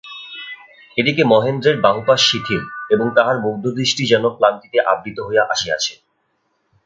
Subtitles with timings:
[0.97, 2.61] এ দিকে মহেন্দ্রের বাহুপাশ শিথিল
[2.89, 5.93] এবং তাহার মুগ্ধদৃষ্টি যেন ক্লান্তিতে আবৃত হইয়া আসিয়াছে।